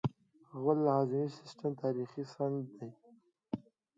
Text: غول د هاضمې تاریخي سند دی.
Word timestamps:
غول 0.61 0.79
د 0.85 0.87
هاضمې 0.95 1.69
تاریخي 1.81 2.23
سند 2.33 2.57
دی. 2.75 2.89